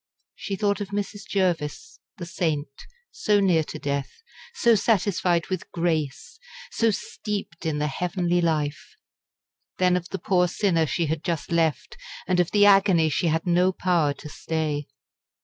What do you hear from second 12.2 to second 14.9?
and of the agony she had no power to stay.